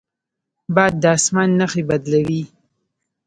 [0.75, 2.43] باد د اسمان نښې بدلوي